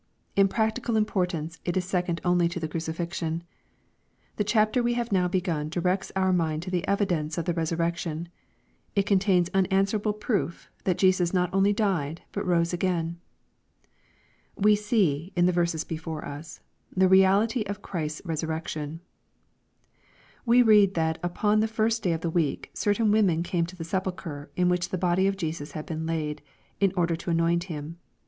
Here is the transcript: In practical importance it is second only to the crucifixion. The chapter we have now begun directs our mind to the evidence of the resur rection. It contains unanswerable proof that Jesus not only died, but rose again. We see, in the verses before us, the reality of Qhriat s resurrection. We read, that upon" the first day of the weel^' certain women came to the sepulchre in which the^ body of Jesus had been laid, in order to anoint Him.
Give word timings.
In 0.35 0.47
practical 0.47 0.97
importance 0.97 1.59
it 1.63 1.77
is 1.77 1.85
second 1.85 2.21
only 2.25 2.49
to 2.49 2.59
the 2.59 2.67
crucifixion. 2.67 3.43
The 4.37 4.43
chapter 4.43 4.81
we 4.81 4.95
have 4.95 5.11
now 5.11 5.27
begun 5.27 5.69
directs 5.69 6.11
our 6.15 6.33
mind 6.33 6.63
to 6.63 6.71
the 6.71 6.87
evidence 6.87 7.37
of 7.37 7.45
the 7.45 7.53
resur 7.53 7.77
rection. 7.77 8.25
It 8.95 9.05
contains 9.05 9.51
unanswerable 9.53 10.13
proof 10.13 10.71
that 10.85 10.97
Jesus 10.97 11.35
not 11.35 11.53
only 11.53 11.71
died, 11.71 12.23
but 12.31 12.47
rose 12.47 12.73
again. 12.73 13.19
We 14.55 14.75
see, 14.75 15.33
in 15.35 15.45
the 15.45 15.51
verses 15.51 15.83
before 15.83 16.25
us, 16.25 16.61
the 16.97 17.07
reality 17.07 17.61
of 17.67 17.83
Qhriat 17.83 18.05
s 18.07 18.21
resurrection. 18.25 19.01
We 20.47 20.63
read, 20.63 20.95
that 20.95 21.19
upon" 21.21 21.59
the 21.59 21.67
first 21.67 22.01
day 22.01 22.13
of 22.13 22.21
the 22.21 22.31
weel^' 22.31 22.65
certain 22.73 23.11
women 23.11 23.43
came 23.43 23.67
to 23.67 23.75
the 23.75 23.83
sepulchre 23.83 24.49
in 24.55 24.67
which 24.67 24.89
the^ 24.89 24.99
body 24.99 25.27
of 25.27 25.37
Jesus 25.37 25.73
had 25.73 25.85
been 25.85 26.07
laid, 26.07 26.41
in 26.79 26.91
order 26.95 27.15
to 27.17 27.29
anoint 27.29 27.65
Him. 27.65 27.99